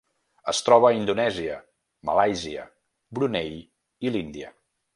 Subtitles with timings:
[0.53, 1.59] Es troba a Indonèsia,
[2.11, 2.65] Malàisia,
[3.19, 3.55] Brunei
[4.09, 4.55] i l'Índia.